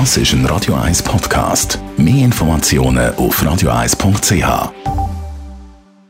[0.00, 1.78] Das ist ein Radio 1 Podcast.
[1.96, 4.72] Mehr Informationen auf radio1.ch.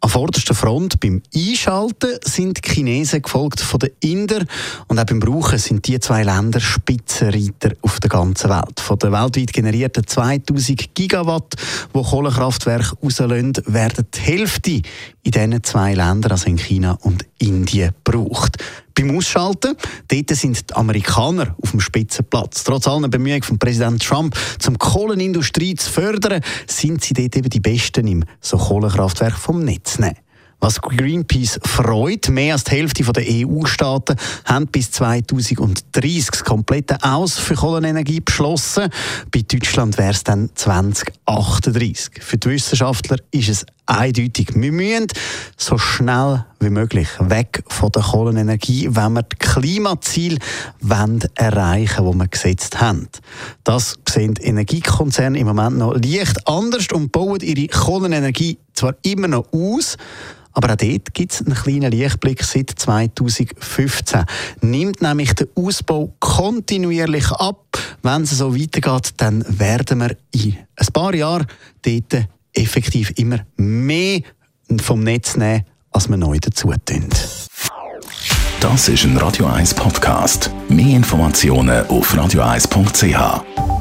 [0.00, 4.46] An vorderster Front beim Einschalten sind die Chinesen gefolgt von den Indern
[4.88, 8.80] und auch beim Brauchen sind die zwei Länder Spitzenreiter auf der ganzen Welt.
[8.80, 11.54] Von den weltweit generierten 2000 Gigawatt,
[11.92, 14.82] wo Kohlekraftwerke rauslösen, werden die Hälfte
[15.22, 18.56] in diesen zwei Ländern, also in China und Indien, gebraucht.
[18.94, 19.76] Beim Ausschalten,
[20.08, 22.64] dort sind die Amerikaner auf dem Spitzenplatz.
[22.64, 27.60] Trotz aller Bemühungen von Präsident Trump, zum Kohlenindustrie zu fördern, sind sie dort eben die
[27.60, 30.21] Besten im so Kohlekraftwerk vom Netz nehmen.
[30.62, 37.36] Was Greenpeace freut, mehr als die Hälfte der EU-Staaten haben bis 2030 das komplette Aus
[37.36, 38.88] für Kohlenenergie beschlossen.
[39.32, 42.22] Bei Deutschland wäre es dann 2038.
[42.22, 44.48] Für die Wissenschaftler ist es eindeutig.
[44.54, 45.06] Wir müssen
[45.56, 50.38] so schnell wie möglich weg von der Kohlenenergie, wenn wir die Klimaziele
[51.34, 53.08] erreichen wollen, die wir gesetzt haben.
[53.64, 59.52] Das sehen Energiekonzerne im Moment noch leicht anders und bauen ihre Kohlenenergie zwar immer noch
[59.52, 59.96] aus,
[60.54, 64.24] aber auch dort gibt es einen kleinen Lichtblick seit 2015.
[64.60, 67.78] Nimmt nämlich der Ausbau kontinuierlich ab.
[68.02, 71.46] Wenn es so weitergeht, dann werden wir in ein paar Jahren
[71.82, 74.20] dort effektiv immer mehr
[74.80, 77.08] vom Netz nehmen, als wir neu dazu tun.
[78.60, 80.50] Das ist ein Radio 1 Podcast.
[80.68, 83.71] Mehr Informationen auf radio1.ch.